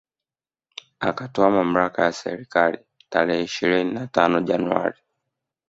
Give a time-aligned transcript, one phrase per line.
[1.01, 4.99] Akatwaa mamlaka ya serikali tarehe ishirini na tano Januari